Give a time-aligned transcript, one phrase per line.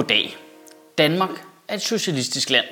[0.00, 0.36] Goddag.
[0.98, 1.30] Danmark
[1.68, 2.64] er et socialistisk land.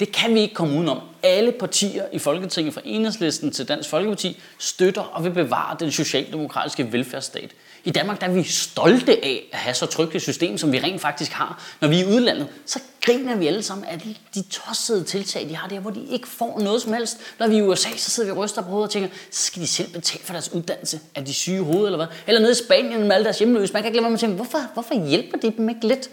[0.00, 1.00] Det kan vi ikke komme udenom.
[1.22, 6.92] Alle partier i Folketinget, fra enhedslisten til Dansk Folkeparti, støtter og vil bevare den socialdemokratiske
[6.92, 7.50] velfærdsstat.
[7.84, 10.78] I Danmark der er vi stolte af at have så trygt et system, som vi
[10.78, 11.62] rent faktisk har.
[11.80, 15.48] Når vi er i udlandet, så griner vi alle sammen af de, de tossede tiltag,
[15.48, 17.18] de har der, hvor de ikke får noget som helst.
[17.38, 19.42] Når vi er i USA, så sidder vi og ryster på hovedet og tænker, så
[19.42, 21.00] skal de selv betale for deres uddannelse.
[21.14, 22.06] Er de syge i hovedet eller hvad?
[22.26, 23.72] Eller nede i Spanien med alle deres hjemløse.
[23.72, 26.10] Man kan ikke glemme, at man tænker, hvorfor, hvorfor hjælper det dem ikke lidt?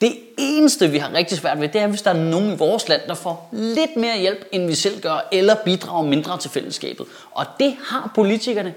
[0.00, 2.88] Det eneste, vi har rigtig svært ved, det er, hvis der er nogen i vores
[2.88, 7.06] land, der får lidt mere hjælp, end vi selv gør, eller bidrager mindre til fællesskabet.
[7.32, 8.74] Og det har politikerne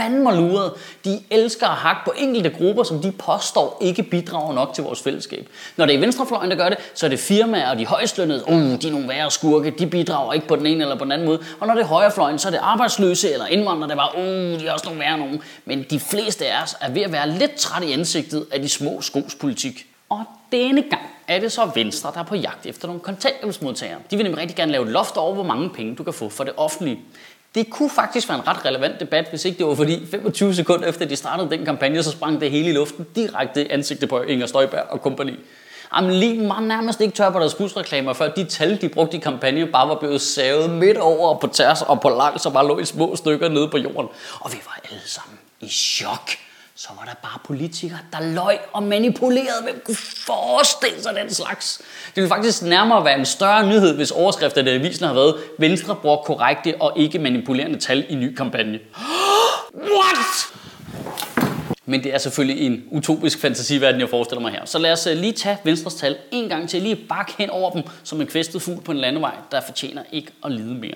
[0.00, 0.72] fandme luret.
[1.04, 5.02] De elsker at hakke på enkelte grupper, som de påstår ikke bidrager nok til vores
[5.02, 5.48] fællesskab.
[5.76, 8.54] Når det er venstrefløjen, der gør det, så er det firmaer og de højstlønnede, uh,
[8.54, 11.26] de er nogle værre skurke, de bidrager ikke på den ene eller på den anden
[11.26, 11.40] måde.
[11.60, 14.66] Og når det er højrefløjen, så er det arbejdsløse eller indvandrere, der var, uh, de
[14.66, 15.42] er også nogle værre nogen.
[15.64, 18.68] Men de fleste af os er ved at være lidt træt i ansigtet af de
[18.68, 19.86] små skos politik.
[20.08, 23.98] Og denne gang er det så Venstre, der er på jagt efter nogle kontanthjælpsmodtagere.
[24.10, 26.28] De vil nemlig rigtig gerne lave et loft over, hvor mange penge du kan få
[26.28, 27.00] for det offentlige.
[27.54, 30.88] Det kunne faktisk være en ret relevant debat, hvis ikke det var fordi 25 sekunder
[30.88, 34.22] efter de startede den kampagne, så sprang det hele i luften direkte i ansigtet på
[34.22, 35.34] Inger Støjberg og kompagni.
[35.96, 39.20] Jamen lige man nærmest ikke tør på deres busreklamer, før de tal, de brugte i
[39.20, 42.78] kampagnen, bare var blevet savet midt over på tærs og på langs, og bare lå
[42.78, 44.08] i små stykker nede på jorden.
[44.40, 46.30] Og vi var alle sammen i chok
[46.80, 49.62] så var der bare politikere, der løg og manipulerede.
[49.62, 51.78] Hvem kunne forestille sig den slags?
[52.06, 55.96] Det ville faktisk nærmere være en større nyhed, hvis overskrifterne i avisen har været Venstre
[55.96, 58.78] bruger korrekte og ikke manipulerende tal i ny kampagne.
[59.98, 60.52] What?
[61.86, 64.64] Men det er selvfølgelig en utopisk fantasiverden, jeg forestiller mig her.
[64.64, 67.70] Så lad os øh, lige tage Venstres tal en gang til, lige bakke hen over
[67.70, 70.94] dem som en kvæstet fugl på en landevej, der fortjener ikke at lide mere.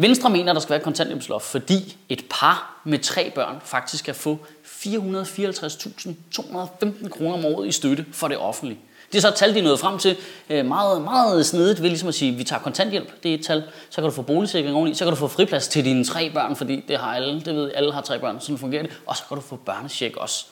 [0.00, 4.38] Venstre mener, der skal være kontanthjælpsloft, fordi et par med tre børn faktisk kan få
[4.86, 8.80] 454.215 kroner om året i støtte for det offentlige.
[9.12, 10.16] Det er så et tal, de er nået frem til
[10.50, 13.44] øh, meget, meget snedigt ved ligesom at sige, at vi tager kontanthjælp, det er et
[13.44, 16.30] tal, så kan du få boligsikring oveni, så kan du få friplads til dine tre
[16.30, 19.16] børn, fordi det har alle, det ved alle har tre børn, sådan fungerer det, og
[19.16, 20.46] så kan du få børnecheck også.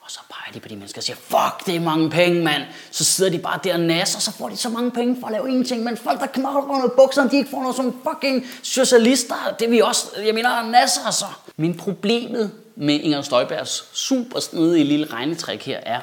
[0.00, 2.62] Og så peger de på de mennesker og siger, fuck, det er mange penge, mand.
[2.90, 5.26] Så sidder de bare der og nasser, og så får de så mange penge for
[5.26, 5.82] at lave ingenting.
[5.82, 9.34] Men folk, der knokler under bukserne, de ikke får noget som fucking socialister.
[9.58, 11.24] Det er vi også, jeg mener, nasser så.
[11.56, 16.00] Men problemet med Inger Støjbergs super snedige lille regnetræk her er,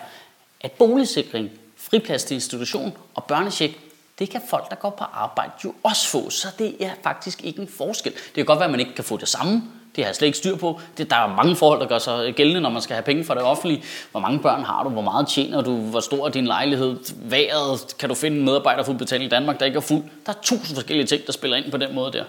[0.61, 3.73] at boligsikring, friplads til institution og børnecheck,
[4.19, 6.29] det kan folk, der går på arbejde, jo også få.
[6.29, 8.13] Så det er faktisk ikke en forskel.
[8.13, 9.63] Det kan godt være, at man ikke kan få det samme,
[9.95, 10.79] det har jeg slet ikke styr på.
[10.97, 13.35] Det, der er mange forhold, der gør sig gældende, når man skal have penge fra
[13.35, 13.83] det offentlige.
[14.11, 14.89] Hvor mange børn har du?
[14.89, 15.77] Hvor meget tjener du?
[15.77, 16.97] Hvor stor er din lejlighed?
[17.15, 17.95] Været?
[17.99, 20.03] Kan du finde en medarbejder for udbetaling i Danmark, der ikke er fuld?
[20.25, 22.23] Der er tusind forskellige ting, der spiller ind på den måde der.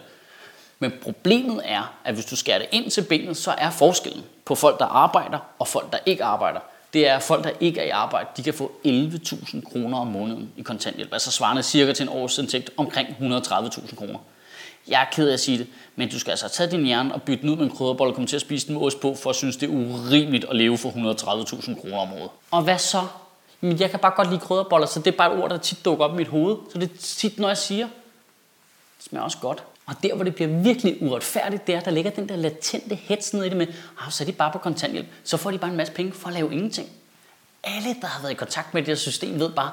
[0.83, 4.55] Men problemet er, at hvis du skærer det ind til benet, så er forskellen på
[4.55, 6.61] folk, der arbejder og folk, der ikke arbejder.
[6.93, 10.07] Det er, at folk, der ikke er i arbejde, de kan få 11.000 kroner om
[10.07, 11.13] måneden i kontanthjælp.
[11.13, 14.19] Altså svarende cirka til en årsindtægt omkring 130.000 kroner.
[14.89, 15.67] Jeg er ked af at sige det,
[15.97, 18.15] men du skal altså tage din hjerne og bytte den ud med en krydderbold og
[18.15, 20.57] komme til at spise den med ost på, for at synes, det er urimeligt at
[20.57, 22.31] leve for 130.000 kroner om året.
[22.51, 23.03] Og hvad så?
[23.61, 25.85] Men jeg kan bare godt lide krydderboller, så det er bare et ord, der tit
[25.85, 26.57] dukker op i mit hoved.
[26.73, 27.89] Så det er tit, når jeg siger,
[29.13, 29.63] smager også godt.
[29.87, 33.35] Og der, hvor det bliver virkelig uretfærdigt, det er, der ligger den der latente hets
[33.35, 33.67] nede i det med,
[34.01, 35.07] ah, så er de bare på kontanthjælp.
[35.25, 36.89] Så får de bare en masse penge for at lave ingenting.
[37.65, 39.73] Alle, der har været i kontakt med det her system, ved bare,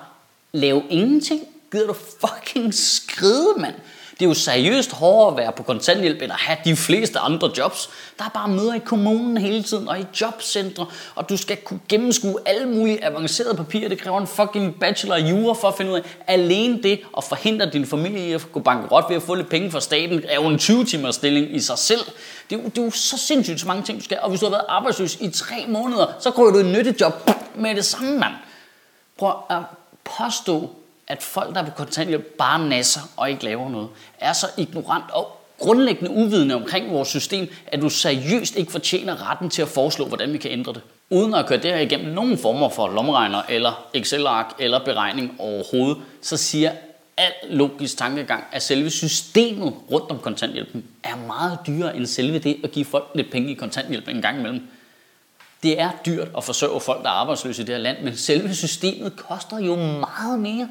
[0.52, 1.44] lave ingenting?
[1.72, 3.76] Gider du fucking skride, mand?
[4.20, 7.52] Det er jo seriøst hårdere at være på kontanthjælp, end at have de fleste andre
[7.58, 7.90] jobs.
[8.18, 10.86] Der er bare møder i kommunen hele tiden, og i jobcentre,
[11.16, 13.90] og du skal kunne gennemskue alle mulige avancerede papirer.
[13.90, 16.02] Det kræver en fucking bachelor i jura for at finde ud af.
[16.28, 19.72] Alene det at forhindre din familie i at gå bankerot ved at få lidt penge
[19.72, 22.02] fra staten, er jo en 20-timers stilling i sig selv.
[22.50, 24.20] Det er, jo, det er jo så sindssygt så mange ting, du skal.
[24.22, 27.76] Og hvis du har været arbejdsløs i tre måneder, så går du et nyttejob med
[27.76, 28.34] det samme, mand.
[29.18, 29.58] Prøv at
[30.04, 30.70] påstå,
[31.10, 33.90] at folk, der er på kontanthjælp, bare nasser og ikke laver noget,
[34.20, 39.50] er så ignorant og grundlæggende uvidende omkring vores system, at du seriøst ikke fortjener retten
[39.50, 40.82] til at foreslå, hvordan vi kan ændre det.
[41.10, 45.98] Uden at køre det her igennem nogen former for lommeregner eller Excel-ark eller beregning overhovedet,
[46.22, 46.72] så siger
[47.18, 52.58] al logisk tankegang, at selve systemet rundt om kontanthjælpen er meget dyrere end selve det
[52.64, 54.68] at give folk lidt penge i kontanthjælp en gang imellem.
[55.64, 58.56] Det er dyrt at forsørge folk, der er arbejdsløse i det her land, men selve
[58.56, 60.70] systemet koster jo meget mere.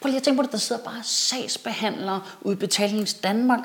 [0.00, 3.58] Prøv lige at tænke på det, der sidder bare sagsbehandlere, udbetalings Danmark,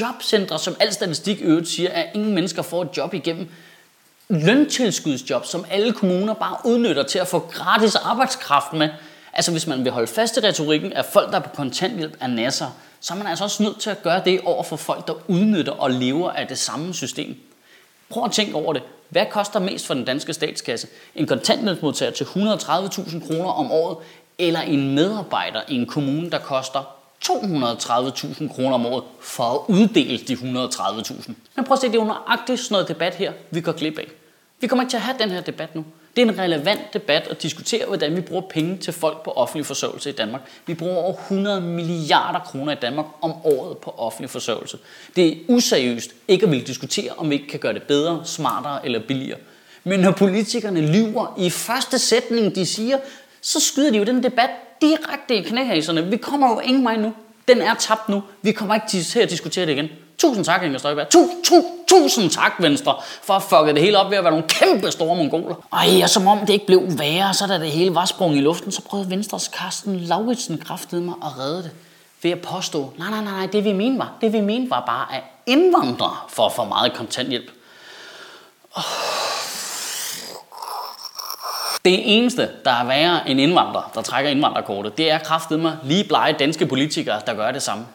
[0.00, 3.48] jobcentre, som al statistik øvrigt siger, at ingen mennesker får et job igennem.
[4.28, 8.88] Løntilskudsjob, som alle kommuner bare udnytter til at få gratis arbejdskraft med.
[9.32, 12.26] Altså hvis man vil holde fast i retorikken, at folk, der er på kontanthjælp, er
[12.26, 12.66] nasser,
[13.00, 15.72] så er man altså også nødt til at gøre det over for folk, der udnytter
[15.72, 17.36] og lever af det samme system.
[18.08, 18.82] Prøv at tænke over det.
[19.08, 20.88] Hvad koster mest for den danske statskasse?
[21.14, 23.96] En kontanthjælpsmodtager til 130.000 kroner om året,
[24.40, 30.18] eller en medarbejder i en kommune, der koster 230.000 kroner om året for at uddele
[30.18, 31.32] de 130.000.
[31.56, 33.98] Men prøv at se, det er jo nøjagtigt sådan noget debat her, vi går glip
[33.98, 34.06] af.
[34.60, 35.84] Vi kommer ikke til at have den her debat nu.
[36.16, 39.66] Det er en relevant debat at diskutere, hvordan vi bruger penge til folk på offentlig
[39.66, 40.40] forsørgelse i Danmark.
[40.66, 44.78] Vi bruger over 100 milliarder kroner i Danmark om året på offentlig forsørgelse.
[45.16, 48.84] Det er useriøst ikke at ville diskutere, om vi ikke kan gøre det bedre, smartere
[48.84, 49.38] eller billigere.
[49.84, 52.98] Men når politikerne lyver i første sætning, de siger,
[53.42, 54.50] så skyder de jo den debat
[54.80, 56.06] direkte i knæhaserne.
[56.06, 57.12] Vi kommer jo ingen vej nu.
[57.48, 58.22] Den er tabt nu.
[58.42, 59.88] Vi kommer ikke til at diskutere det igen.
[60.18, 61.08] Tusind tak, Inger Støjberg.
[61.08, 64.48] Tu, tu, tusind tak, Venstre, for at fucke det hele op ved at være nogle
[64.48, 65.54] kæmpe store mongoler.
[65.72, 68.40] Ej, og som om det ikke blev værre, så da det hele var sprunget i
[68.40, 71.70] luften, så prøvede Venstres Carsten Lauritsen kraftede mig at redde det
[72.22, 74.84] ved at påstå, nej, nej, nej, nej, det vi mente var, det vi mente var
[74.86, 77.50] bare at indvandre for for meget kontanthjælp.
[81.84, 86.04] Det eneste, der er værre end indvandrer, der trækker indvandrerkortet, det er kraftet mig lige
[86.04, 87.86] blege danske politikere, der gør det samme.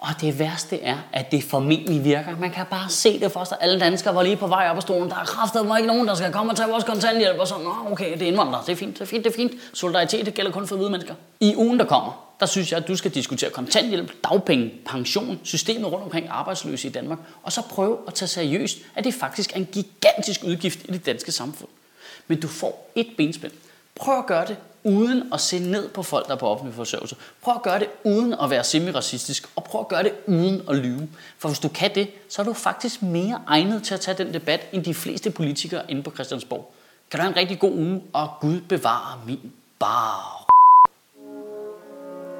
[0.00, 2.36] Og det værste er, at det formentlig virker.
[2.40, 3.56] Man kan bare se det for sig.
[3.60, 5.10] Alle danskere var lige på vej op af stolen.
[5.10, 7.38] Der er kraftet mig ikke nogen, der skal komme og tage vores kontanthjælp.
[7.38, 8.62] Og så, Nå, okay, det er indvandrere.
[8.66, 9.52] Det er fint, det er fint, det er fint.
[9.74, 11.14] Solidaritet, det gælder kun for hvide mennesker.
[11.40, 15.92] I ugen, der kommer, der synes jeg, at du skal diskutere kontanthjælp, dagpenge, pension, systemet
[15.92, 17.18] rundt omkring arbejdsløse i Danmark.
[17.42, 21.06] Og så prøve at tage seriøst, at det faktisk er en gigantisk udgift i det
[21.06, 21.68] danske samfund
[22.26, 23.52] men du får et benspænd.
[23.94, 27.16] Prøv at gøre det uden at se ned på folk, der er på offentlig forsørgelse.
[27.42, 30.76] Prøv at gøre det uden at være semi-racistisk, og prøv at gøre det uden at
[30.76, 31.08] lyve.
[31.38, 34.34] For hvis du kan det, så er du faktisk mere egnet til at tage den
[34.34, 36.72] debat, end de fleste politikere inde på Christiansborg.
[37.10, 40.46] Kan du have en rigtig god uge, og Gud bevare min bar.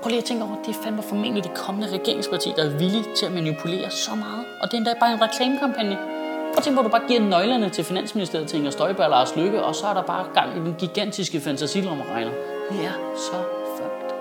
[0.02, 3.04] Prøv lige at tænke over, det er fandme formentlig det kommende regeringsparti, der er villige
[3.16, 4.44] til at manipulere så meget.
[4.60, 6.21] Og det er endda bare en reklamekampagne.
[6.54, 9.36] Prøv tænk på, at du bare giver nøglerne til Finansministeriet til Inger Støjberg og Lars
[9.36, 12.32] Lykke, og så er der bare gang i den gigantiske fantasilommeregner.
[12.70, 13.36] Det er så
[13.76, 14.16] fucked.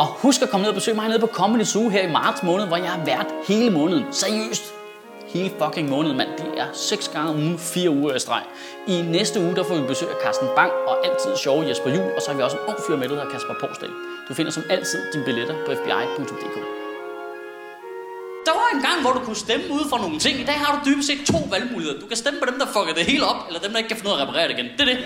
[0.00, 2.42] Og husk at komme ned og besøge mig nede på Comedy Zoo her i marts
[2.42, 4.04] måned, hvor jeg har været hele måneden.
[4.10, 4.74] Seriøst.
[5.26, 6.28] Hele fucking måneden, mand.
[6.38, 8.42] Det er 6 gange om ugen, 4 uger i streg.
[8.88, 12.10] I næste uge, der får vi besøg af Carsten Bang og altid sjove Jesper Jul,
[12.16, 13.90] og så har vi også en ung fyr med, der hedder Kasper Porsdal.
[14.28, 16.75] Du finder som altid dine billetter på fbi.dk.
[18.46, 20.34] Der var en gang, hvor du kunne stemme ud for nogle ting.
[20.40, 22.00] I dag har du dybest set to valgmuligheder.
[22.00, 23.96] Du kan stemme på dem, der fucker det hele op, eller dem, der ikke kan
[23.96, 24.68] finde ud af at reparere det igen.
[24.76, 24.98] Det er det.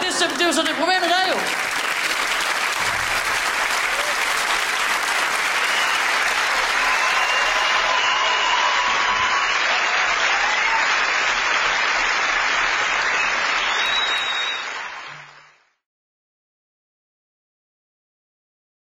[0.00, 1.38] det, er, det er jo så det problemet, der er jo.